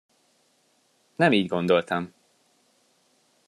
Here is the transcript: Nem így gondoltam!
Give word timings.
Nem 1.15 1.31
így 1.31 1.47
gondoltam! 1.47 2.13